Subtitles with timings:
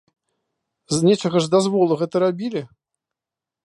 [0.95, 2.61] З нечага ж дазволу гэта рабілі!